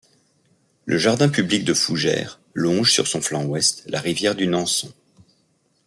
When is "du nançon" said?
4.33-4.91